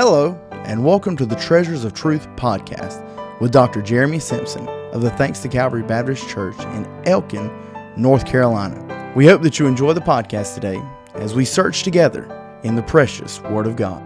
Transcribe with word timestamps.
Hello, 0.00 0.40
and 0.52 0.84
welcome 0.84 1.16
to 1.16 1.26
the 1.26 1.34
Treasures 1.34 1.82
of 1.82 1.92
Truth 1.92 2.28
podcast 2.36 3.02
with 3.40 3.50
Dr. 3.50 3.82
Jeremy 3.82 4.20
Simpson 4.20 4.68
of 4.92 5.02
the 5.02 5.10
Thanks 5.10 5.40
to 5.40 5.48
Calvary 5.48 5.82
Baptist 5.82 6.28
Church 6.28 6.56
in 6.66 6.86
Elkin, 7.04 7.50
North 7.96 8.24
Carolina. 8.24 9.12
We 9.16 9.26
hope 9.26 9.42
that 9.42 9.58
you 9.58 9.66
enjoy 9.66 9.94
the 9.94 10.00
podcast 10.00 10.54
today 10.54 10.80
as 11.14 11.34
we 11.34 11.44
search 11.44 11.82
together 11.82 12.30
in 12.62 12.76
the 12.76 12.82
precious 12.84 13.40
Word 13.40 13.66
of 13.66 13.74
God. 13.74 14.00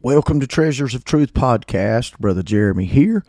Welcome 0.00 0.38
to 0.38 0.46
Treasures 0.46 0.94
of 0.94 1.04
Truth 1.04 1.34
podcast. 1.34 2.20
Brother 2.20 2.44
Jeremy 2.44 2.84
here. 2.84 3.24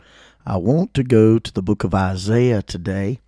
I 0.46 0.56
want 0.58 0.94
to 0.94 1.02
go 1.02 1.40
to 1.40 1.52
the 1.52 1.62
book 1.62 1.82
of 1.82 1.96
Isaiah 1.96 2.62
today. 2.62 3.18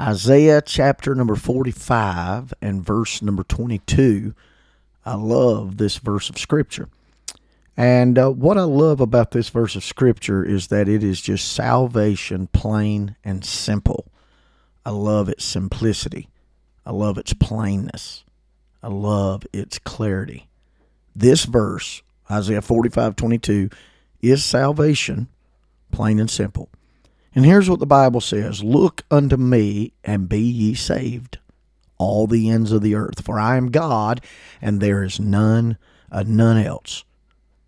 Isaiah 0.00 0.62
chapter 0.62 1.14
number 1.14 1.36
45 1.36 2.54
and 2.62 2.82
verse 2.82 3.20
number 3.20 3.42
22 3.42 4.32
I 5.04 5.14
love 5.14 5.76
this 5.76 5.98
verse 5.98 6.30
of 6.30 6.38
Scripture. 6.38 6.88
And 7.76 8.18
uh, 8.18 8.30
what 8.30 8.58
I 8.58 8.64
love 8.64 9.00
about 9.00 9.30
this 9.30 9.48
verse 9.48 9.76
of 9.76 9.84
Scripture 9.84 10.44
is 10.44 10.68
that 10.68 10.88
it 10.88 11.02
is 11.02 11.20
just 11.20 11.52
salvation, 11.52 12.48
plain 12.48 13.16
and 13.24 13.44
simple. 13.44 14.06
I 14.84 14.90
love 14.90 15.28
its 15.28 15.44
simplicity. 15.44 16.28
I 16.84 16.92
love 16.92 17.18
its 17.18 17.32
plainness. 17.32 18.24
I 18.82 18.88
love 18.88 19.46
its 19.52 19.78
clarity. 19.78 20.48
This 21.14 21.44
verse, 21.44 22.02
Isaiah 22.30 22.62
45 22.62 23.16
22, 23.16 23.70
is 24.20 24.44
salvation, 24.44 25.28
plain 25.90 26.18
and 26.18 26.30
simple. 26.30 26.68
And 27.34 27.44
here's 27.46 27.70
what 27.70 27.80
the 27.80 27.86
Bible 27.86 28.20
says 28.20 28.62
Look 28.62 29.04
unto 29.10 29.36
me 29.36 29.92
and 30.04 30.28
be 30.28 30.40
ye 30.40 30.74
saved, 30.74 31.38
all 32.02 32.26
the 32.26 32.50
ends 32.50 32.72
of 32.72 32.82
the 32.82 32.94
earth. 32.94 33.24
For 33.24 33.38
I 33.38 33.56
am 33.56 33.70
God, 33.70 34.20
and 34.60 34.80
there 34.80 35.02
is 35.02 35.20
none, 35.20 35.78
uh, 36.10 36.24
none 36.26 36.58
else. 36.58 37.04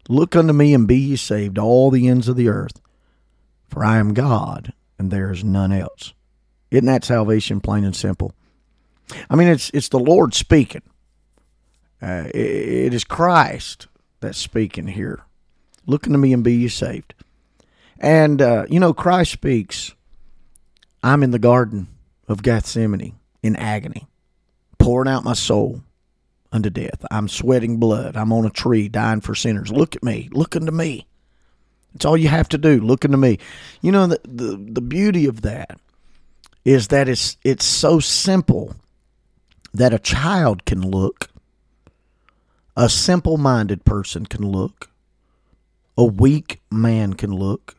Look 0.08 0.36
unto 0.36 0.52
me 0.52 0.74
and 0.74 0.86
be 0.86 0.96
ye 0.96 1.16
saved, 1.16 1.58
all 1.58 1.90
the 1.90 2.08
ends 2.08 2.28
of 2.28 2.36
the 2.36 2.48
earth. 2.48 2.80
For 3.68 3.84
I 3.84 3.98
am 3.98 4.12
God, 4.12 4.72
and 4.98 5.10
there 5.10 5.30
is 5.30 5.42
none 5.42 5.72
else. 5.72 6.12
Isn't 6.70 6.86
that 6.86 7.04
salvation, 7.04 7.60
plain 7.60 7.84
and 7.84 7.96
simple? 7.96 8.34
I 9.30 9.36
mean, 9.36 9.48
it's 9.48 9.70
it's 9.70 9.88
the 9.88 9.98
Lord 9.98 10.34
speaking. 10.34 10.82
Uh, 12.02 12.24
it, 12.34 12.86
it 12.86 12.94
is 12.94 13.04
Christ 13.04 13.86
that's 14.20 14.38
speaking 14.38 14.88
here. 14.88 15.22
Look 15.86 16.06
unto 16.06 16.18
me 16.18 16.32
and 16.32 16.42
be 16.42 16.54
ye 16.54 16.68
saved. 16.68 17.14
And 17.98 18.42
uh, 18.42 18.66
you 18.68 18.80
know, 18.80 18.92
Christ 18.92 19.32
speaks. 19.32 19.94
I'm 21.02 21.22
in 21.22 21.30
the 21.30 21.38
garden 21.38 21.88
of 22.28 22.42
Gethsemane 22.42 23.14
in 23.42 23.56
agony 23.56 24.08
pouring 24.84 25.08
out 25.08 25.24
my 25.24 25.32
soul 25.32 25.82
unto 26.52 26.68
death. 26.68 27.04
I'm 27.10 27.26
sweating 27.26 27.78
blood. 27.78 28.16
I'm 28.16 28.32
on 28.32 28.44
a 28.44 28.50
tree 28.50 28.88
dying 28.88 29.22
for 29.22 29.34
sinners. 29.34 29.72
Look 29.72 29.96
at 29.96 30.02
me. 30.02 30.28
Look 30.30 30.54
unto 30.54 30.72
me. 30.72 31.06
It's 31.94 32.04
all 32.04 32.18
you 32.18 32.28
have 32.28 32.50
to 32.50 32.58
do. 32.58 32.80
Look 32.80 33.04
unto 33.04 33.16
me. 33.16 33.38
You 33.80 33.92
know 33.92 34.06
the 34.06 34.20
the, 34.24 34.56
the 34.72 34.80
beauty 34.82 35.26
of 35.26 35.40
that 35.42 35.78
is 36.64 36.88
that 36.88 37.08
it's 37.08 37.38
it's 37.44 37.64
so 37.64 37.98
simple 37.98 38.76
that 39.72 39.94
a 39.94 39.98
child 39.98 40.64
can 40.66 40.82
look, 40.82 41.28
a 42.76 42.88
simple-minded 42.88 43.84
person 43.84 44.26
can 44.26 44.46
look, 44.46 44.90
a 45.96 46.04
weak 46.04 46.60
man 46.70 47.14
can 47.14 47.32
look, 47.32 47.76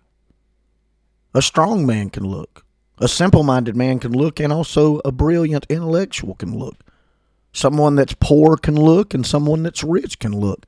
a 1.33 1.41
strong 1.41 1.85
man 1.85 2.09
can 2.09 2.23
look, 2.23 2.65
a 2.97 3.07
simple-minded 3.07 3.75
man 3.75 3.99
can 3.99 4.11
look, 4.11 4.39
and 4.39 4.51
also 4.51 5.01
a 5.05 5.11
brilliant 5.11 5.65
intellectual 5.69 6.35
can 6.35 6.57
look. 6.57 6.84
Someone 7.55 7.95
that's 7.95 8.15
poor 8.19 8.57
can 8.57 8.75
look, 8.75 9.13
and 9.13 9.25
someone 9.25 9.63
that's 9.63 9.81
rich 9.81 10.19
can 10.19 10.33
look. 10.37 10.65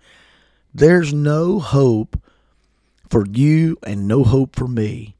There's 0.73 1.13
no 1.13 1.59
hope 1.59 2.17
for 3.09 3.25
you 3.25 3.77
and 3.83 4.07
no 4.07 4.23
hope 4.23 4.55
for 4.55 4.69
me. 4.69 5.17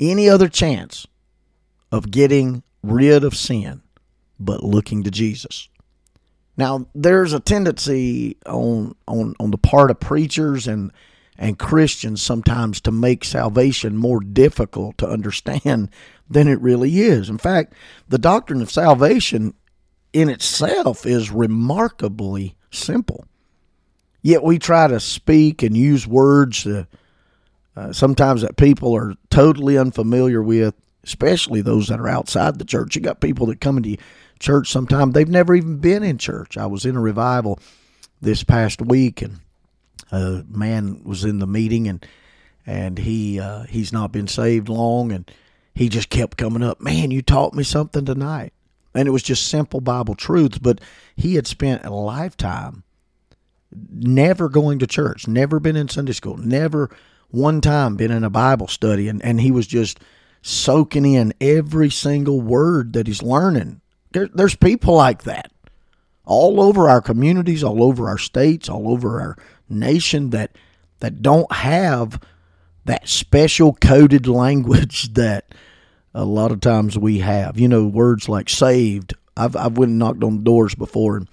Any 0.00 0.30
other 0.30 0.48
chance 0.48 1.06
of 1.92 2.10
getting 2.10 2.62
rid 2.82 3.22
of 3.22 3.36
sin 3.36 3.82
but 4.40 4.64
looking 4.64 5.02
to 5.02 5.10
Jesus. 5.10 5.68
Now, 6.56 6.86
there's 6.94 7.34
a 7.34 7.40
tendency 7.40 8.38
on 8.46 8.94
on 9.06 9.34
on 9.38 9.50
the 9.50 9.58
part 9.58 9.90
of 9.90 10.00
preachers 10.00 10.66
and 10.66 10.90
and 11.36 11.58
Christians 11.58 12.22
sometimes 12.22 12.80
to 12.80 12.90
make 12.90 13.24
salvation 13.24 13.96
more 13.98 14.20
difficult 14.20 14.96
to 14.98 15.08
understand 15.08 15.90
than 16.30 16.48
it 16.48 16.60
really 16.62 17.00
is. 17.00 17.28
In 17.28 17.36
fact, 17.36 17.74
the 18.08 18.18
doctrine 18.18 18.62
of 18.62 18.70
salvation 18.70 19.52
in 20.14 20.30
itself 20.30 21.04
is 21.04 21.30
remarkably 21.30 22.56
simple. 22.70 23.26
Yet 24.22 24.42
we 24.42 24.58
try 24.58 24.86
to 24.86 25.00
speak 25.00 25.62
and 25.62 25.76
use 25.76 26.06
words 26.06 26.66
uh, 26.66 26.84
uh, 27.76 27.92
sometimes 27.92 28.40
that 28.42 28.56
people 28.56 28.96
are 28.96 29.14
totally 29.28 29.76
unfamiliar 29.76 30.42
with, 30.42 30.74
especially 31.02 31.60
those 31.60 31.88
that 31.88 32.00
are 32.00 32.08
outside 32.08 32.58
the 32.58 32.64
church. 32.64 32.94
You 32.94 33.02
got 33.02 33.20
people 33.20 33.46
that 33.46 33.60
come 33.60 33.76
into 33.76 33.98
church 34.40 34.70
sometimes 34.70 35.14
they've 35.14 35.28
never 35.28 35.54
even 35.54 35.78
been 35.78 36.02
in 36.02 36.18
church. 36.18 36.56
I 36.56 36.66
was 36.66 36.86
in 36.86 36.96
a 36.96 37.00
revival 37.00 37.58
this 38.20 38.44
past 38.44 38.80
week, 38.80 39.20
and 39.20 39.40
a 40.10 40.44
man 40.48 41.02
was 41.04 41.24
in 41.24 41.40
the 41.40 41.46
meeting, 41.46 41.88
and 41.88 42.06
and 42.66 42.98
he 42.98 43.40
uh, 43.40 43.64
he's 43.64 43.92
not 43.92 44.12
been 44.12 44.28
saved 44.28 44.68
long, 44.68 45.12
and 45.12 45.30
he 45.74 45.88
just 45.88 46.08
kept 46.08 46.36
coming 46.36 46.62
up. 46.62 46.80
Man, 46.80 47.10
you 47.10 47.20
taught 47.20 47.54
me 47.54 47.64
something 47.64 48.04
tonight 48.04 48.53
and 48.94 49.08
it 49.08 49.10
was 49.10 49.22
just 49.22 49.48
simple 49.48 49.80
Bible 49.80 50.14
truths. 50.14 50.58
But 50.58 50.80
he 51.16 51.34
had 51.34 51.46
spent 51.46 51.84
a 51.84 51.90
lifetime 51.90 52.84
never 53.90 54.48
going 54.48 54.78
to 54.78 54.86
church, 54.86 55.26
never 55.26 55.58
been 55.60 55.76
in 55.76 55.88
Sunday 55.88 56.12
school, 56.12 56.36
never 56.36 56.90
one 57.28 57.60
time 57.60 57.96
been 57.96 58.12
in 58.12 58.24
a 58.24 58.30
Bible 58.30 58.68
study, 58.68 59.08
and, 59.08 59.22
and 59.24 59.40
he 59.40 59.50
was 59.50 59.66
just 59.66 59.98
soaking 60.42 61.06
in 61.06 61.34
every 61.40 61.90
single 61.90 62.40
word 62.40 62.92
that 62.92 63.06
he's 63.06 63.22
learning. 63.22 63.80
There, 64.12 64.28
there's 64.28 64.54
people 64.54 64.94
like 64.94 65.24
that 65.24 65.50
all 66.24 66.60
over 66.60 66.88
our 66.88 67.02
communities, 67.02 67.64
all 67.64 67.82
over 67.82 68.08
our 68.08 68.18
states, 68.18 68.68
all 68.68 68.88
over 68.88 69.20
our 69.20 69.36
nation 69.68 70.30
that 70.30 70.56
that 71.00 71.22
don't 71.22 71.50
have 71.52 72.20
that 72.84 73.08
special 73.08 73.74
coded 73.74 74.26
language 74.28 75.14
that 75.14 75.54
a 76.14 76.24
lot 76.24 76.52
of 76.52 76.60
times 76.60 76.96
we 76.96 77.18
have. 77.18 77.58
You 77.58 77.68
know, 77.68 77.86
words 77.86 78.28
like 78.28 78.48
saved. 78.48 79.14
I've 79.36 79.56
I've 79.56 79.76
went 79.76 79.90
and 79.90 79.98
knocked 79.98 80.22
on 80.22 80.44
doors 80.44 80.74
before, 80.74 81.16
and 81.16 81.28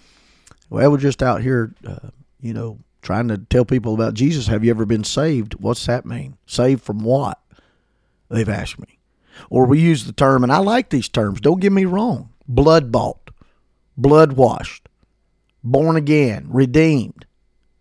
well, 0.69 0.91
we're 0.91 0.97
just 0.97 1.21
out 1.21 1.41
here, 1.41 1.75
uh, 1.87 2.09
you 2.39 2.53
know, 2.53 2.79
trying 3.01 3.27
to 3.27 3.37
tell 3.37 3.65
people 3.65 3.93
about 3.93 4.15
Jesus. 4.15 4.47
Have 4.47 4.63
you 4.63 4.71
ever 4.71 4.85
been 4.85 5.03
saved? 5.03 5.55
What's 5.55 5.85
that 5.85 6.05
mean? 6.05 6.37
Saved 6.45 6.83
from 6.83 6.99
what? 7.03 7.39
They've 8.29 8.49
asked 8.49 8.79
me. 8.79 8.97
Or 9.49 9.65
we 9.65 9.79
use 9.79 10.05
the 10.05 10.13
term, 10.13 10.43
and 10.43 10.51
I 10.51 10.57
like 10.57 10.89
these 10.89 11.09
terms. 11.09 11.41
Don't 11.41 11.61
get 11.61 11.71
me 11.71 11.85
wrong. 11.85 12.29
Blood 12.47 12.91
bought, 12.91 13.31
blood 13.95 14.33
washed, 14.33 14.89
born 15.63 15.95
again, 15.95 16.47
redeemed, 16.49 17.25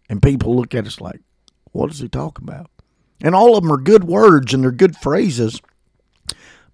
and 0.08 0.22
people 0.22 0.54
look 0.54 0.74
at 0.74 0.86
us 0.86 1.00
like, 1.00 1.20
what 1.72 1.90
is 1.90 1.98
he 1.98 2.08
talking 2.08 2.46
about? 2.46 2.70
And 3.22 3.34
all 3.34 3.56
of 3.56 3.62
them 3.62 3.72
are 3.72 3.78
good 3.78 4.04
words 4.04 4.54
and 4.54 4.62
they're 4.62 4.70
good 4.70 4.96
phrases 4.96 5.60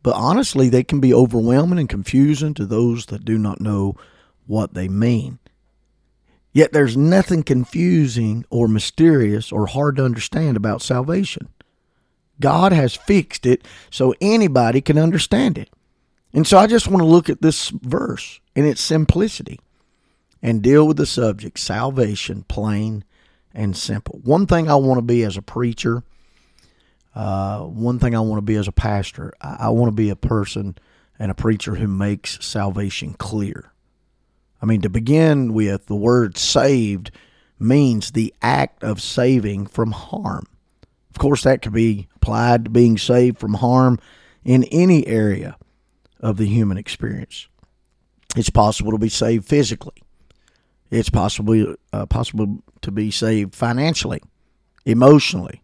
but 0.07 0.15
honestly, 0.15 0.69
they 0.69 0.85
can 0.85 1.01
be 1.01 1.13
overwhelming 1.13 1.81
and 1.81 1.89
confusing 1.89 2.55
to 2.55 2.65
those 2.65 3.07
that 3.07 3.25
do 3.25 3.37
not 3.37 3.61
know 3.61 3.97
what 4.47 4.73
they 4.73 4.87
mean. 4.87 5.41
Yet 6.53 6.73
there's 6.73 6.97
nothing 6.97 7.43
confusing 7.43 8.45
or 8.49 8.69
mysterious 8.69 9.51
or 9.51 9.67
hard 9.67 9.97
to 9.97 10.05
understand 10.05 10.57
about 10.57 10.81
salvation. 10.81 11.49
God 12.39 12.71
has 12.71 12.95
fixed 12.95 13.47
it 13.47 13.67
so 13.91 14.15
anybody 14.21 14.81
can 14.81 14.97
understand 14.97 15.59
it. 15.59 15.71
And 16.33 16.47
so 16.47 16.57
I 16.57 16.69
just 16.69 16.87
want 16.87 17.01
to 17.01 17.05
look 17.05 17.29
at 17.29 17.43
this 17.43 17.71
verse 17.71 18.39
in 18.55 18.65
its 18.65 18.81
simplicity 18.81 19.59
and 20.41 20.63
deal 20.63 20.87
with 20.87 20.99
the 20.99 21.07
subject 21.07 21.59
salvation, 21.59 22.45
plain 22.47 23.03
and 23.53 23.77
simple. 23.77 24.21
One 24.23 24.47
thing 24.47 24.71
I 24.71 24.77
want 24.77 24.99
to 24.99 25.03
be 25.03 25.25
as 25.25 25.37
a 25.37 25.43
preacher 25.43 26.05
uh, 27.17 27.61
one 27.63 27.99
thing 27.99 28.15
I 28.15 28.21
want 28.21 28.39
to 28.39 28.43
be 28.43 28.57
as 28.57 28.69
a 28.69 28.73
pastor, 28.73 29.33
I, 29.41 29.57
I 29.61 29.69
want 29.71 29.89
to 29.89 29.97
be 29.97 30.11
a 30.11 30.17
person 30.17 30.77
and 31.19 31.31
a 31.31 31.35
preacher 31.35 31.75
who 31.75 31.89
makes 31.89 32.45
salvation 32.45 33.15
clear. 33.15 33.73
I 34.61 34.67
mean, 34.67 34.83
to 34.83 34.91
begin 34.91 35.55
with, 35.55 35.87
the 35.87 35.97
word 35.97 36.37
saved 36.37 37.11
means 37.59 38.11
the 38.11 38.35
act 38.43 38.85
of 38.85 39.01
saving 39.01 39.67
from 39.67 39.93
harm. 39.93 40.45
Of 41.09 41.19
course, 41.19 41.43
that 41.45 41.63
could 41.63 41.73
be 41.73 42.07
applied 42.17 42.67
to 42.67 42.71
being 42.71 42.99
saved 42.99 43.39
from 43.39 43.55
harm 43.55 43.99
in 44.45 44.65
any 44.65 45.07
area 45.07 45.57
of 46.21 46.37
the 46.37 46.47
human 46.47 46.77
experience. 46.77 47.49
It's 48.37 48.51
possible 48.51 48.93
to 48.93 48.99
be 48.99 49.09
saved 49.09 49.47
physically. 49.47 50.03
It's 50.91 51.09
possibly 51.09 51.75
uh, 51.95 52.05
possible 52.07 52.63
to 52.83 52.91
be 52.91 53.11
saved 53.11 53.55
financially, 53.55 54.21
emotionally, 54.85 55.63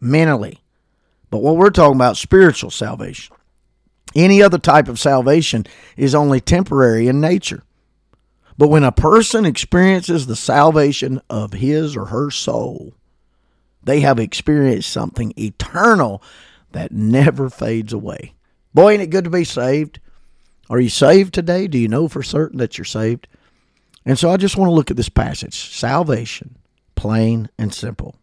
mentally, 0.00 0.62
but 1.30 1.38
what 1.38 1.56
we're 1.56 1.70
talking 1.70 1.96
about 1.96 2.16
spiritual 2.16 2.70
salvation. 2.70 3.34
Any 4.14 4.42
other 4.42 4.58
type 4.58 4.88
of 4.88 4.98
salvation 4.98 5.66
is 5.96 6.14
only 6.14 6.40
temporary 6.40 7.08
in 7.08 7.20
nature. 7.20 7.62
But 8.56 8.68
when 8.68 8.84
a 8.84 8.92
person 8.92 9.44
experiences 9.44 10.26
the 10.26 10.36
salvation 10.36 11.20
of 11.28 11.52
his 11.52 11.96
or 11.96 12.06
her 12.06 12.30
soul, 12.30 12.94
they 13.82 14.00
have 14.00 14.18
experienced 14.18 14.90
something 14.90 15.34
eternal 15.36 16.22
that 16.72 16.92
never 16.92 17.50
fades 17.50 17.92
away. 17.92 18.34
Boy, 18.72 18.92
ain't 18.92 19.02
it 19.02 19.10
good 19.10 19.24
to 19.24 19.30
be 19.30 19.44
saved? 19.44 20.00
Are 20.70 20.80
you 20.80 20.88
saved 20.88 21.34
today? 21.34 21.66
Do 21.66 21.78
you 21.78 21.88
know 21.88 22.08
for 22.08 22.22
certain 22.22 22.58
that 22.58 22.78
you're 22.78 22.84
saved? 22.84 23.28
And 24.04 24.18
so 24.18 24.30
I 24.30 24.36
just 24.36 24.56
want 24.56 24.68
to 24.68 24.74
look 24.74 24.90
at 24.90 24.96
this 24.96 25.08
passage 25.08 25.72
salvation, 25.72 26.56
plain 26.94 27.50
and 27.58 27.72
simple. 27.74 28.16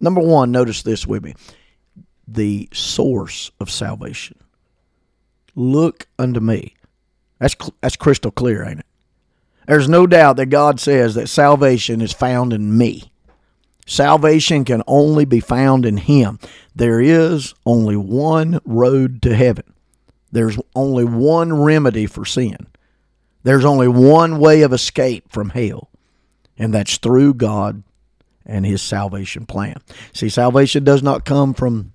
Number 0.00 0.20
one, 0.20 0.52
notice 0.52 0.82
this 0.82 1.06
with 1.06 1.24
me 1.24 1.34
the 2.30 2.68
source 2.72 3.50
of 3.58 3.70
salvation. 3.70 4.38
Look 5.54 6.06
unto 6.18 6.40
me. 6.40 6.74
That's, 7.38 7.56
that's 7.80 7.96
crystal 7.96 8.30
clear, 8.30 8.64
ain't 8.64 8.80
it? 8.80 8.86
There's 9.66 9.88
no 9.88 10.06
doubt 10.06 10.36
that 10.36 10.46
God 10.46 10.80
says 10.80 11.14
that 11.14 11.28
salvation 11.28 12.00
is 12.00 12.12
found 12.12 12.52
in 12.52 12.76
me. 12.76 13.10
Salvation 13.86 14.64
can 14.64 14.82
only 14.86 15.24
be 15.24 15.40
found 15.40 15.86
in 15.86 15.96
Him. 15.96 16.38
There 16.74 17.00
is 17.00 17.54
only 17.64 17.96
one 17.96 18.60
road 18.64 19.22
to 19.22 19.34
heaven. 19.34 19.74
There's 20.30 20.58
only 20.74 21.04
one 21.04 21.52
remedy 21.54 22.06
for 22.06 22.24
sin. 22.24 22.66
There's 23.42 23.64
only 23.64 23.88
one 23.88 24.38
way 24.38 24.62
of 24.62 24.72
escape 24.72 25.30
from 25.30 25.50
hell, 25.50 25.90
and 26.58 26.72
that's 26.74 26.98
through 26.98 27.34
God 27.34 27.82
and 28.44 28.66
His 28.66 28.82
salvation 28.82 29.46
plan. 29.46 29.76
See, 30.12 30.28
salvation 30.28 30.84
does 30.84 31.02
not 31.02 31.24
come 31.24 31.54
from 31.54 31.92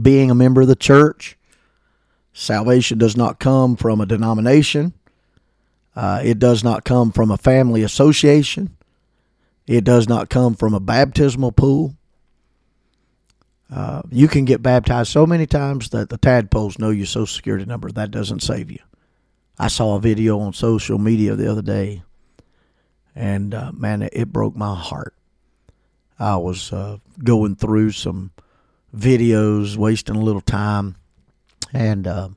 being 0.00 0.30
a 0.30 0.34
member 0.34 0.62
of 0.62 0.68
the 0.68 0.76
church. 0.76 1.36
Salvation 2.32 2.98
does 2.98 3.16
not 3.16 3.38
come 3.38 3.76
from 3.76 4.00
a 4.00 4.06
denomination. 4.06 4.94
Uh, 5.94 6.20
it 6.24 6.38
does 6.38 6.64
not 6.64 6.84
come 6.84 7.12
from 7.12 7.30
a 7.30 7.36
family 7.36 7.82
association. 7.82 8.76
It 9.66 9.84
does 9.84 10.08
not 10.08 10.30
come 10.30 10.54
from 10.54 10.74
a 10.74 10.80
baptismal 10.80 11.52
pool. 11.52 11.94
Uh, 13.70 14.02
you 14.10 14.28
can 14.28 14.44
get 14.44 14.62
baptized 14.62 15.10
so 15.10 15.26
many 15.26 15.46
times 15.46 15.90
that 15.90 16.10
the 16.10 16.18
tadpoles 16.18 16.78
know 16.78 16.90
your 16.90 17.06
social 17.06 17.26
security 17.26 17.64
number. 17.64 17.90
That 17.90 18.10
doesn't 18.10 18.40
save 18.40 18.70
you. 18.70 18.80
I 19.58 19.68
saw 19.68 19.96
a 19.96 20.00
video 20.00 20.40
on 20.40 20.52
social 20.52 20.98
media 20.98 21.36
the 21.36 21.50
other 21.50 21.62
day, 21.62 22.02
and 23.14 23.54
uh, 23.54 23.72
man, 23.72 24.02
it, 24.12 24.32
broke 24.32 24.56
my 24.56 24.74
heart. 24.74 25.14
I 26.18 26.36
was 26.36 26.72
uh, 26.72 26.98
going 27.22 27.56
through 27.56 27.92
some 27.92 28.32
videos, 28.96 29.76
wasting 29.76 30.16
a 30.16 30.20
little 30.20 30.40
time, 30.40 30.96
and 31.72 32.06
uh, 32.06 32.28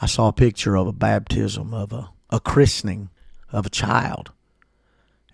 I 0.00 0.06
saw 0.06 0.28
a 0.28 0.32
picture 0.32 0.76
of 0.76 0.86
a 0.86 0.92
baptism 0.92 1.72
of 1.72 1.92
a, 1.92 2.10
a 2.30 2.40
christening 2.40 3.10
of 3.52 3.66
a 3.66 3.70
child. 3.70 4.32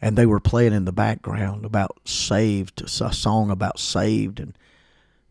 And 0.01 0.17
they 0.17 0.27
were 0.27 0.41
playing 0.41 0.75
in 0.75 0.85
the 0.85 0.93
background 0.93 1.65
about 1.65 1.99
saved, 2.05 2.83
a 2.83 2.89
song 2.89 3.51
about 3.51 3.79
saved, 3.79 4.39
and 4.39 4.57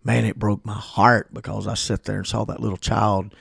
man, 0.03 0.25
it 0.25 0.39
broke 0.39 0.65
my 0.65 0.73
heart 0.73 1.31
because 1.31 1.67
I 1.67 1.75
sat 1.75 2.05
there 2.05 2.17
and 2.17 2.27
saw 2.27 2.43
that 2.45 2.59
little 2.59 2.77
child 2.77 3.35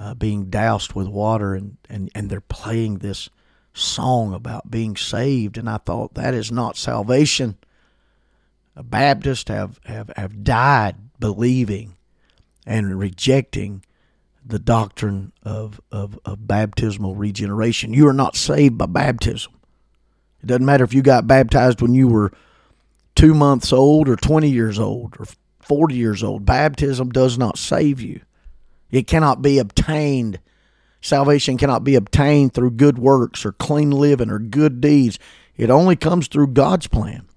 uh, 0.00 0.14
being 0.14 0.46
doused 0.46 0.94
with 0.94 1.06
water, 1.06 1.54
and, 1.54 1.76
and 1.88 2.10
and 2.14 2.28
they're 2.28 2.40
playing 2.40 2.98
this 2.98 3.28
song 3.72 4.34
about 4.34 4.70
being 4.70 4.96
saved, 4.96 5.56
and 5.56 5.70
I 5.70 5.78
thought 5.78 6.14
that 6.14 6.34
is 6.34 6.50
not 6.50 6.76
salvation. 6.76 7.56
Baptists 8.76 9.48
have 9.48 9.78
have 9.84 10.10
have 10.16 10.42
died 10.42 10.96
believing 11.18 11.96
and 12.66 12.98
rejecting 12.98 13.84
the 14.44 14.58
doctrine 14.58 15.32
of, 15.42 15.80
of, 15.90 16.18
of 16.24 16.46
baptismal 16.46 17.14
regeneration. 17.14 17.94
You 17.94 18.08
are 18.08 18.14
not 18.14 18.36
saved 18.36 18.76
by 18.76 18.86
baptism. 18.86 19.52
It 20.42 20.46
doesn't 20.46 20.66
matter 20.66 20.84
if 20.84 20.92
you 20.92 21.02
got 21.02 21.26
baptized 21.26 21.80
when 21.80 21.94
you 21.94 22.08
were 22.08 22.32
two 23.14 23.34
months 23.34 23.72
old 23.72 24.08
or 24.08 24.16
20 24.16 24.50
years 24.50 24.78
old 24.78 25.16
or 25.18 25.26
40 25.60 25.94
years 25.94 26.22
old. 26.22 26.44
Baptism 26.44 27.10
does 27.10 27.38
not 27.38 27.58
save 27.58 28.00
you, 28.00 28.20
it 28.90 29.06
cannot 29.06 29.42
be 29.42 29.58
obtained. 29.58 30.40
Salvation 31.00 31.58
cannot 31.58 31.84
be 31.84 31.96
obtained 31.96 32.54
through 32.54 32.70
good 32.70 32.98
works 32.98 33.44
or 33.44 33.52
clean 33.52 33.90
living 33.90 34.30
or 34.30 34.38
good 34.38 34.80
deeds. 34.80 35.18
It 35.54 35.68
only 35.68 35.96
comes 35.96 36.28
through 36.28 36.48
God's 36.48 36.86
plan. 36.86 37.28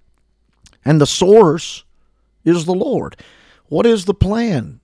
And 0.86 1.02
the 1.02 1.06
source 1.06 1.84
is 2.46 2.64
the 2.64 2.74
Lord. 2.74 3.18
What 3.70 3.86
is 3.86 4.06
the 4.06 4.14
plan? 4.14 4.80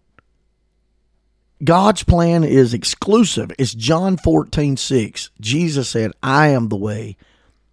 God's 1.63 2.03
plan 2.03 2.43
is 2.43 2.73
exclusive. 2.73 3.51
It's 3.57 3.73
John 3.73 4.17
14, 4.17 4.75
6. 4.75 5.29
Jesus 5.39 5.87
said, 5.87 6.11
I 6.21 6.47
am 6.47 6.67
the 6.67 6.75
way, 6.75 7.15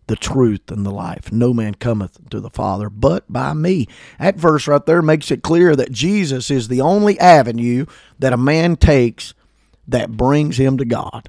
the 0.06 0.14
truth 0.14 0.70
and 0.70 0.86
the 0.86 0.92
life. 0.92 1.32
No 1.32 1.52
man 1.52 1.74
cometh 1.74 2.30
to 2.30 2.38
the 2.38 2.50
Father 2.50 2.88
but 2.88 3.30
by 3.32 3.52
me. 3.52 3.88
That 4.20 4.36
verse 4.36 4.68
right 4.68 4.84
there 4.86 5.02
makes 5.02 5.32
it 5.32 5.42
clear 5.42 5.74
that 5.74 5.90
Jesus 5.90 6.50
is 6.50 6.68
the 6.68 6.80
only 6.80 7.18
avenue 7.18 7.86
that 8.20 8.32
a 8.32 8.36
man 8.36 8.76
takes 8.76 9.34
that 9.88 10.12
brings 10.16 10.56
him 10.56 10.78
to 10.78 10.84
God. 10.84 11.28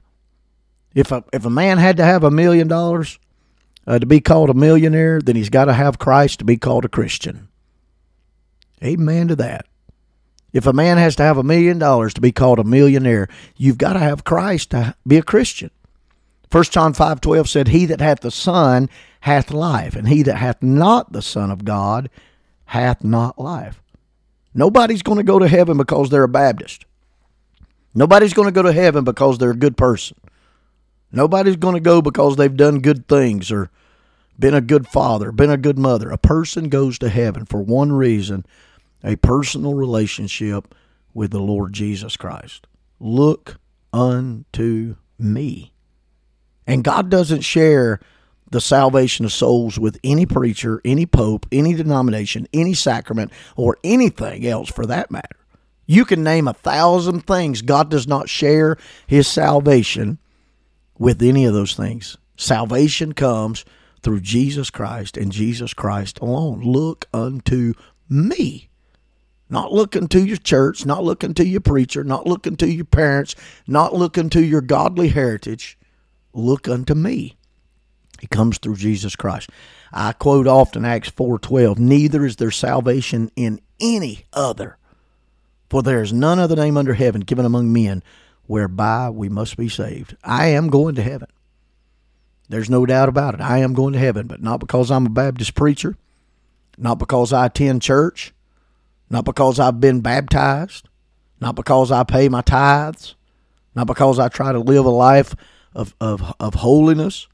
If 0.93 1.11
a, 1.11 1.23
if 1.33 1.45
a 1.45 1.49
man 1.49 1.79
had 1.79 1.97
to 1.97 2.03
have 2.03 2.23
a 2.23 2.29
million 2.29 2.67
dollars 2.67 3.17
uh, 3.87 3.97
to 3.97 4.05
be 4.05 4.19
called 4.19 4.51
a 4.51 4.53
millionaire, 4.53 5.19
then 5.19 5.35
he's 5.35 5.49
got 5.49 5.65
to 5.65 5.73
have 5.73 5.97
Christ 5.97 6.39
to 6.39 6.45
be 6.45 6.57
called 6.57 6.85
a 6.85 6.89
Christian. 6.89 7.47
Amen 8.83 9.27
to 9.29 9.35
that. 9.37 9.65
If 10.53 10.65
a 10.65 10.73
man 10.73 10.97
has 10.97 11.15
to 11.15 11.23
have 11.23 11.37
a 11.37 11.43
million 11.43 11.79
dollars 11.79 12.13
to 12.15 12.21
be 12.21 12.31
called 12.31 12.59
a 12.59 12.63
millionaire, 12.63 13.27
you've 13.55 13.77
got 13.77 13.93
to 13.93 13.99
have 13.99 14.23
Christ 14.23 14.71
to 14.71 14.95
be 15.07 15.17
a 15.17 15.23
Christian. 15.23 15.71
1 16.51 16.63
John 16.65 16.93
5:12 16.93 17.47
said, 17.47 17.69
"He 17.69 17.85
that 17.85 18.01
hath 18.01 18.19
the 18.19 18.31
Son 18.31 18.89
hath 19.21 19.51
life, 19.51 19.95
and 19.95 20.09
he 20.09 20.21
that 20.23 20.35
hath 20.35 20.61
not 20.61 21.13
the 21.13 21.21
Son 21.21 21.49
of 21.49 21.63
God 21.63 22.09
hath 22.65 23.03
not 23.03 23.39
life." 23.39 23.81
Nobody's 24.53 25.01
going 25.01 25.17
to 25.17 25.23
go 25.23 25.39
to 25.39 25.47
heaven 25.47 25.77
because 25.77 26.09
they're 26.09 26.23
a 26.23 26.27
Baptist. 26.27 26.85
Nobody's 27.95 28.33
going 28.33 28.47
to 28.47 28.53
go 28.53 28.63
to 28.63 28.73
heaven 28.73 29.05
because 29.05 29.37
they're 29.37 29.51
a 29.51 29.55
good 29.55 29.77
person. 29.77 30.17
Nobody's 31.11 31.55
going 31.55 31.75
to 31.75 31.81
go 31.81 32.01
because 32.01 32.35
they've 32.35 32.55
done 32.55 32.79
good 32.79 33.07
things 33.07 33.51
or 33.51 33.69
been 34.37 34.53
a 34.53 34.61
good 34.61 34.87
father, 34.87 35.31
been 35.31 35.49
a 35.49 35.57
good 35.57 35.77
mother. 35.77 36.09
A 36.09 36.17
person 36.17 36.67
goes 36.67 36.97
to 36.99 37.09
heaven 37.09 37.45
for 37.45 37.61
one 37.61 37.91
reason 37.93 38.45
a 39.03 39.15
personal 39.17 39.73
relationship 39.73 40.73
with 41.13 41.31
the 41.31 41.39
Lord 41.39 41.73
Jesus 41.73 42.17
Christ. 42.17 42.67
Look 42.99 43.59
unto 43.91 44.95
me. 45.17 45.73
And 46.67 46.83
God 46.83 47.09
doesn't 47.09 47.41
share 47.41 47.99
the 48.49 48.61
salvation 48.61 49.25
of 49.25 49.31
souls 49.31 49.79
with 49.79 49.99
any 50.03 50.25
preacher, 50.25 50.81
any 50.83 51.05
pope, 51.05 51.45
any 51.51 51.73
denomination, 51.73 52.47
any 52.53 52.73
sacrament, 52.73 53.31
or 53.55 53.77
anything 53.83 54.45
else 54.45 54.69
for 54.69 54.85
that 54.85 55.09
matter. 55.09 55.27
You 55.85 56.05
can 56.05 56.23
name 56.23 56.47
a 56.47 56.53
thousand 56.53 57.25
things. 57.25 57.61
God 57.61 57.89
does 57.89 58.07
not 58.07 58.29
share 58.29 58.77
his 59.07 59.27
salvation 59.27 60.19
with 60.97 61.21
any 61.21 61.45
of 61.45 61.53
those 61.53 61.73
things. 61.73 62.17
Salvation 62.37 63.13
comes 63.13 63.65
through 64.01 64.21
Jesus 64.21 64.69
Christ 64.69 65.17
and 65.17 65.31
Jesus 65.31 65.73
Christ 65.73 66.19
alone. 66.19 66.61
Look 66.61 67.07
unto 67.13 67.73
me. 68.09 68.70
Not 69.51 69.73
looking 69.73 70.07
to 70.07 70.25
your 70.25 70.37
church, 70.37 70.85
not 70.85 71.03
looking 71.03 71.33
to 71.33 71.45
your 71.45 71.59
preacher, 71.59 72.05
not 72.05 72.25
looking 72.25 72.55
to 72.55 72.67
your 72.67 72.85
parents, 72.85 73.35
not 73.67 73.93
looking 73.93 74.29
to 74.29 74.41
your 74.41 74.61
godly 74.61 75.09
heritage 75.09 75.77
look 76.33 76.69
unto 76.69 76.95
me. 76.95 77.35
He 78.21 78.27
comes 78.27 78.57
through 78.57 78.77
Jesus 78.77 79.17
Christ. 79.17 79.49
I 79.91 80.13
quote 80.13 80.47
often 80.47 80.85
Acts 80.85 81.09
4:12, 81.09 81.77
neither 81.77 82.25
is 82.25 82.37
there 82.37 82.49
salvation 82.49 83.29
in 83.35 83.59
any 83.81 84.23
other, 84.31 84.77
for 85.69 85.83
there 85.83 86.01
is 86.01 86.13
none 86.13 86.39
other 86.39 86.55
name 86.55 86.77
under 86.77 86.93
heaven 86.93 87.19
given 87.19 87.45
among 87.45 87.73
men 87.73 88.03
whereby 88.47 89.09
we 89.09 89.27
must 89.27 89.57
be 89.57 89.67
saved. 89.67 90.15
I 90.23 90.47
am 90.47 90.69
going 90.69 90.95
to 90.95 91.03
heaven. 91.03 91.27
There's 92.47 92.69
no 92.69 92.85
doubt 92.85 93.09
about 93.09 93.33
it. 93.33 93.41
I 93.41 93.57
am 93.57 93.73
going 93.73 93.93
to 93.93 93.99
heaven, 93.99 94.27
but 94.27 94.41
not 94.41 94.61
because 94.61 94.91
I'm 94.91 95.07
a 95.07 95.09
Baptist 95.09 95.55
preacher, 95.55 95.97
not 96.77 96.99
because 96.99 97.33
I 97.33 97.47
attend 97.47 97.81
church, 97.81 98.33
not 99.11 99.25
because 99.25 99.59
I've 99.59 99.81
been 99.81 99.99
baptized, 99.99 100.87
not 101.41 101.55
because 101.55 101.91
I 101.91 102.03
pay 102.03 102.29
my 102.29 102.41
tithes, 102.41 103.15
not 103.75 103.85
because 103.85 104.19
I 104.19 104.29
try 104.29 104.53
to 104.53 104.59
live 104.59 104.85
a 104.85 104.89
life 104.89 105.35
of, 105.75 105.93
of, 105.99 106.33
of 106.39 106.55
holiness. 106.55 107.27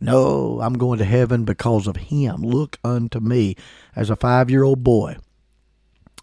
No, 0.00 0.60
I'm 0.62 0.74
going 0.74 1.00
to 1.00 1.04
heaven 1.04 1.44
because 1.44 1.88
of 1.88 1.96
him. 1.96 2.42
Look 2.42 2.78
unto 2.84 3.18
me 3.18 3.56
as 3.96 4.08
a 4.08 4.16
five 4.16 4.50
year 4.50 4.62
old 4.62 4.84
boy. 4.84 5.16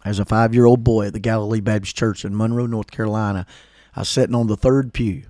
As 0.06 0.18
a 0.18 0.24
five 0.24 0.54
year 0.54 0.64
old 0.64 0.82
boy 0.84 1.08
at 1.08 1.12
the 1.12 1.20
Galilee 1.20 1.60
Baptist 1.60 1.94
Church 1.94 2.24
in 2.24 2.34
Monroe, 2.34 2.66
North 2.66 2.90
Carolina, 2.90 3.46
I 3.94 4.00
was 4.00 4.08
sitting 4.08 4.34
on 4.34 4.46
the 4.46 4.56
third 4.56 4.94
pew. 4.94 5.24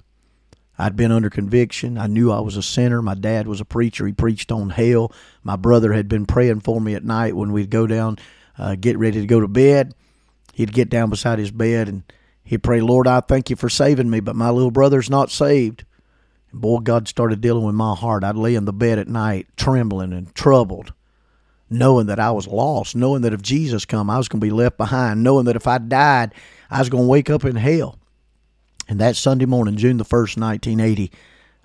I'd 0.79 0.95
been 0.95 1.11
under 1.11 1.31
conviction. 1.31 1.99
I 1.99 2.07
knew 2.07 2.31
I 2.31 2.39
was 2.39 2.57
a 2.57 2.63
sinner. 2.63 3.03
My 3.03 3.17
dad 3.17 3.49
was 3.49 3.61
a 3.61 3.65
preacher. 3.65 4.07
He 4.07 4.13
preached 4.13 4.53
on 4.53 4.71
hell. 4.71 5.13
My 5.43 5.57
brother 5.57 5.93
had 5.93 6.09
been 6.09 6.27
praying 6.27 6.61
for 6.61 6.81
me 6.81 6.95
at 6.95 7.05
night 7.05 7.35
when 7.35 7.51
we'd 7.51 7.71
go 7.71 7.89
down, 7.89 8.19
uh, 8.59 8.75
get 8.75 8.99
ready 8.99 9.21
to 9.21 9.27
go 9.27 9.41
to 9.41 9.49
bed. 9.49 9.95
He'd 10.53 10.73
get 10.73 10.91
down 10.91 11.11
beside 11.11 11.39
his 11.39 11.51
bed 11.51 11.89
and 11.89 12.03
he'd 12.43 12.63
pray, 12.63 12.81
Lord, 12.81 13.07
I 13.07 13.21
thank 13.21 13.51
you 13.51 13.57
for 13.57 13.69
saving 13.69 14.11
me, 14.11 14.21
but 14.21 14.37
my 14.37 14.51
little 14.51 14.71
brother's 14.71 15.09
not 15.09 15.31
saved. 15.31 15.85
And 16.51 16.61
boy, 16.61 16.79
God 16.79 17.07
started 17.07 17.41
dealing 17.41 17.65
with 17.65 17.75
my 17.75 17.95
heart. 17.95 18.25
I'd 18.25 18.37
lay 18.37 18.55
in 18.55 18.65
the 18.65 18.73
bed 18.73 18.99
at 18.99 19.09
night, 19.09 19.47
trembling 19.57 20.13
and 20.13 20.35
troubled, 20.35 20.93
knowing 21.71 22.07
that 22.07 22.19
I 22.19 22.33
was 22.33 22.49
lost, 22.49 22.97
knowing 22.97 23.23
that 23.23 23.33
if 23.33 23.43
Jesus 23.43 23.85
come, 23.85 24.11
I 24.11 24.19
was 24.19 24.29
going 24.29 24.41
to 24.41 24.47
be 24.47 24.51
left 24.51 24.77
behind, 24.77 25.23
knowing 25.23 25.45
that 25.45 25.57
if 25.57 25.67
I 25.67 25.79
died, 25.79 26.35
I 26.71 26.81
was 26.81 26.89
going 26.89 27.05
to 27.05 27.09
wake 27.09 27.31
up 27.31 27.45
in 27.45 27.57
hell. 27.57 27.99
And 28.89 28.99
that 29.01 29.17
Sunday 29.17 29.45
morning, 29.45 29.77
June 29.77 29.99
the 29.99 30.05
1st, 30.05 30.41
1980, 30.41 31.13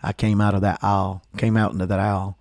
I 0.04 0.12
came 0.12 0.42
out 0.42 0.54
of 0.54 0.62
that 0.62 0.84
aisle, 0.84 1.24
came 1.38 1.56
out 1.56 1.72
into 1.72 1.86
that 1.86 2.00
aisle, 2.00 2.38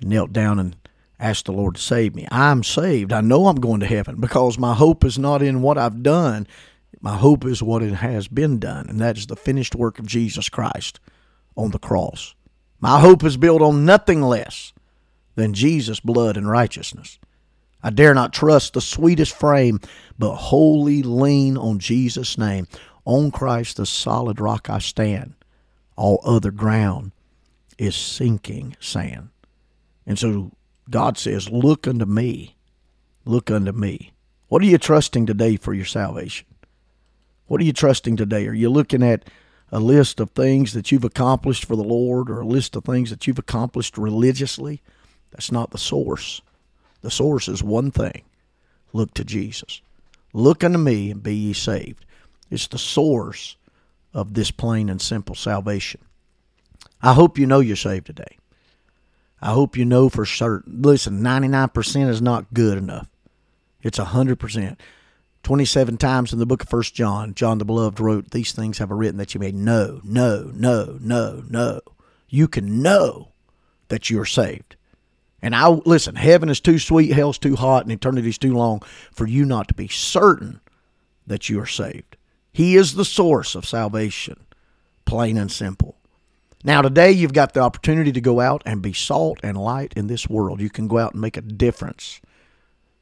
knelt 0.00 0.32
down 0.32 0.58
and 0.58 0.76
asked 1.18 1.46
the 1.46 1.52
Lord 1.52 1.76
to 1.76 1.80
save 1.80 2.14
me. 2.14 2.26
I'm 2.30 2.62
saved. 2.62 3.12
I 3.12 3.20
know 3.20 3.46
I'm 3.46 3.56
going 3.56 3.80
to 3.80 3.86
heaven 3.86 4.20
because 4.20 4.58
my 4.58 4.74
hope 4.74 5.04
is 5.04 5.18
not 5.18 5.42
in 5.42 5.62
what 5.62 5.78
I've 5.78 6.02
done. 6.02 6.46
My 7.00 7.16
hope 7.16 7.44
is 7.44 7.62
what 7.62 7.82
it 7.82 7.94
has 7.94 8.28
been 8.28 8.58
done, 8.58 8.88
and 8.88 9.00
that 9.00 9.16
is 9.16 9.26
the 9.26 9.36
finished 9.36 9.74
work 9.74 9.98
of 9.98 10.06
Jesus 10.06 10.48
Christ 10.48 10.98
on 11.56 11.70
the 11.70 11.78
cross. 11.78 12.34
My 12.80 13.00
hope 13.00 13.24
is 13.24 13.36
built 13.36 13.62
on 13.62 13.84
nothing 13.84 14.22
less 14.22 14.72
than 15.34 15.54
Jesus' 15.54 16.00
blood 16.00 16.36
and 16.36 16.48
righteousness. 16.48 17.18
I 17.82 17.90
dare 17.90 18.14
not 18.14 18.32
trust 18.32 18.72
the 18.72 18.80
sweetest 18.80 19.34
frame, 19.34 19.80
but 20.18 20.34
wholly 20.34 21.02
lean 21.02 21.56
on 21.56 21.78
Jesus' 21.78 22.36
name. 22.36 22.66
On 23.04 23.30
Christ, 23.30 23.76
the 23.76 23.86
solid 23.86 24.40
rock 24.40 24.68
I 24.68 24.80
stand. 24.80 25.34
All 25.94 26.20
other 26.24 26.50
ground 26.50 27.12
is 27.78 27.94
sinking 27.94 28.76
sand. 28.80 29.28
And 30.06 30.18
so 30.18 30.50
God 30.90 31.18
says, 31.18 31.50
Look 31.50 31.86
unto 31.86 32.04
me. 32.04 32.56
Look 33.24 33.50
unto 33.50 33.72
me. 33.72 34.12
What 34.48 34.62
are 34.62 34.66
you 34.66 34.78
trusting 34.78 35.26
today 35.26 35.56
for 35.56 35.74
your 35.74 35.84
salvation? 35.84 36.46
What 37.46 37.60
are 37.60 37.64
you 37.64 37.72
trusting 37.72 38.16
today? 38.16 38.46
Are 38.46 38.54
you 38.54 38.70
looking 38.70 39.02
at 39.02 39.28
a 39.70 39.80
list 39.80 40.20
of 40.20 40.30
things 40.30 40.72
that 40.72 40.92
you've 40.92 41.04
accomplished 41.04 41.64
for 41.64 41.76
the 41.76 41.82
Lord 41.84 42.30
or 42.30 42.40
a 42.40 42.46
list 42.46 42.76
of 42.76 42.84
things 42.84 43.10
that 43.10 43.26
you've 43.26 43.38
accomplished 43.38 43.98
religiously? 43.98 44.82
That's 45.32 45.50
not 45.50 45.70
the 45.70 45.78
source. 45.78 46.40
The 47.02 47.10
source 47.10 47.48
is 47.48 47.62
one 47.62 47.90
thing 47.90 48.22
look 48.92 49.12
to 49.14 49.24
Jesus. 49.24 49.82
Look 50.32 50.64
unto 50.64 50.78
me 50.78 51.10
and 51.10 51.22
be 51.22 51.34
ye 51.34 51.52
saved. 51.52 52.06
It's 52.50 52.68
the 52.68 52.78
source 52.78 53.56
of 54.14 54.34
this 54.34 54.50
plain 54.50 54.88
and 54.88 55.00
simple 55.00 55.34
salvation. 55.34 56.00
I 57.02 57.12
hope 57.12 57.38
you 57.38 57.46
know 57.46 57.60
you're 57.60 57.76
saved 57.76 58.06
today. 58.06 58.38
I 59.46 59.52
hope 59.52 59.76
you 59.76 59.84
know 59.84 60.08
for 60.08 60.26
certain. 60.26 60.82
Listen, 60.82 61.22
99% 61.22 62.08
is 62.08 62.20
not 62.20 62.52
good 62.52 62.78
enough. 62.78 63.06
It's 63.80 63.96
100%. 63.96 64.76
27 65.44 65.96
times 65.98 66.32
in 66.32 66.40
the 66.40 66.46
book 66.46 66.64
of 66.64 66.68
First 66.68 66.96
John, 66.96 67.32
John 67.32 67.58
the 67.58 67.64
Beloved 67.64 68.00
wrote, 68.00 68.32
These 68.32 68.50
things 68.50 68.78
have 68.78 68.90
I 68.90 68.94
written 68.94 69.18
that 69.18 69.34
you 69.34 69.38
may 69.38 69.52
know, 69.52 70.00
know, 70.02 70.50
know, 70.52 70.98
know, 71.00 71.44
know. 71.48 71.80
You 72.28 72.48
can 72.48 72.82
know 72.82 73.28
that 73.86 74.10
you're 74.10 74.24
saved. 74.24 74.74
And 75.40 75.54
I 75.54 75.68
listen, 75.68 76.16
heaven 76.16 76.48
is 76.48 76.60
too 76.60 76.80
sweet, 76.80 77.12
hell's 77.12 77.38
too 77.38 77.54
hot, 77.54 77.84
and 77.84 77.92
eternity's 77.92 78.38
too 78.38 78.52
long 78.52 78.82
for 79.12 79.28
you 79.28 79.44
not 79.44 79.68
to 79.68 79.74
be 79.74 79.86
certain 79.86 80.60
that 81.24 81.48
you 81.48 81.60
are 81.60 81.66
saved. 81.66 82.16
He 82.52 82.74
is 82.74 82.94
the 82.94 83.04
source 83.04 83.54
of 83.54 83.64
salvation, 83.64 84.44
plain 85.04 85.36
and 85.36 85.52
simple. 85.52 85.95
Now, 86.66 86.82
today 86.82 87.12
you've 87.12 87.32
got 87.32 87.54
the 87.54 87.60
opportunity 87.60 88.10
to 88.10 88.20
go 88.20 88.40
out 88.40 88.64
and 88.66 88.82
be 88.82 88.92
salt 88.92 89.38
and 89.44 89.56
light 89.56 89.92
in 89.94 90.08
this 90.08 90.28
world. 90.28 90.60
You 90.60 90.68
can 90.68 90.88
go 90.88 90.98
out 90.98 91.12
and 91.12 91.20
make 91.20 91.36
a 91.36 91.40
difference. 91.40 92.20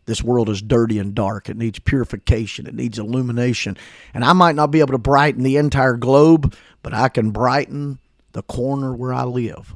This 0.04 0.23
world 0.23 0.50
is 0.50 0.61
dirty 0.61 0.99
and 0.99 1.14
dark. 1.14 1.49
It 1.49 1.56
needs 1.56 1.78
purification. 1.78 2.66
It 2.66 2.75
needs 2.75 2.99
illumination. 2.99 3.78
And 4.12 4.23
I 4.23 4.35
might 4.35 4.54
not 4.54 4.71
be 4.71 4.80
able 4.80 4.92
to 4.92 4.99
brighten 4.99 5.44
the 5.44 5.56
entire 5.56 5.97
globe, 5.97 6.54
but 6.83 6.92
I 6.92 7.09
can 7.09 7.30
brighten 7.30 8.00
the 8.33 8.42
corner 8.42 8.94
where 8.94 9.14
I 9.14 9.25
live. 9.25 9.75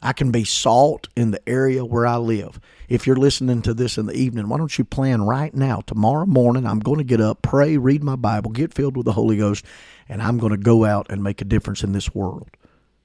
I 0.00 0.14
can 0.14 0.30
be 0.30 0.44
salt 0.44 1.08
in 1.14 1.30
the 1.30 1.46
area 1.46 1.84
where 1.84 2.06
I 2.06 2.16
live. 2.16 2.58
If 2.88 3.06
you're 3.06 3.16
listening 3.16 3.60
to 3.62 3.74
this 3.74 3.98
in 3.98 4.06
the 4.06 4.16
evening, 4.16 4.48
why 4.48 4.56
don't 4.56 4.78
you 4.78 4.84
plan 4.86 5.20
right 5.20 5.52
now? 5.52 5.82
Tomorrow 5.82 6.24
morning, 6.24 6.66
I'm 6.66 6.80
going 6.80 6.96
to 6.96 7.04
get 7.04 7.20
up, 7.20 7.42
pray, 7.42 7.76
read 7.76 8.02
my 8.02 8.16
Bible, 8.16 8.50
get 8.50 8.72
filled 8.72 8.96
with 8.96 9.04
the 9.04 9.12
Holy 9.12 9.36
Ghost, 9.36 9.66
and 10.08 10.22
I'm 10.22 10.38
going 10.38 10.52
to 10.52 10.56
go 10.56 10.86
out 10.86 11.08
and 11.10 11.22
make 11.22 11.42
a 11.42 11.44
difference 11.44 11.84
in 11.84 11.92
this 11.92 12.14
world. 12.14 12.48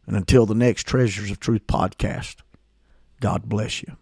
And 0.07 0.15
until 0.15 0.45
the 0.45 0.55
next 0.55 0.85
Treasures 0.85 1.31
of 1.31 1.39
Truth 1.39 1.67
podcast, 1.67 2.37
God 3.19 3.49
bless 3.49 3.81
you. 3.81 3.97